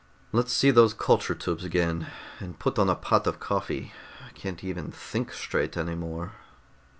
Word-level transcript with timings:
"Let's 0.31 0.51
see 0.51 0.71
those 0.71 0.95
culture 0.95 1.35
tubes 1.35 1.63
again. 1.63 2.07
And 2.39 2.57
put 2.57 2.79
on 2.79 2.89
a 2.89 2.95
pot 2.95 3.27
of 3.27 3.39
coffee. 3.39 3.93
I 4.25 4.31
can't 4.31 4.63
even 4.63 4.89
think 4.89 5.31
straight 5.31 5.77
any 5.77 5.93
more." 5.93 6.31